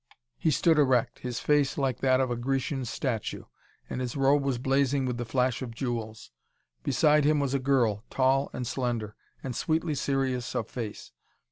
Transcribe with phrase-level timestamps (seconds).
[0.39, 3.43] He stood erect, his face like that of a Grecian statue,
[3.87, 6.31] and his robe was blazing with the flash of jewels.
[6.81, 11.11] Beside him was a girl, tall and slender, and sweetly serious of face.